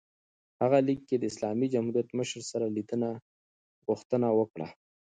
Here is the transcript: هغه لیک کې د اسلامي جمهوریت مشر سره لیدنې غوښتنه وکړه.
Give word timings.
هغه 0.61 0.77
لیک 0.87 1.01
کې 1.09 1.15
د 1.17 1.23
اسلامي 1.31 1.67
جمهوریت 1.73 2.09
مشر 2.19 2.41
سره 2.51 2.65
لیدنې 2.75 3.11
غوښتنه 3.85 4.27
وکړه. 4.39 4.67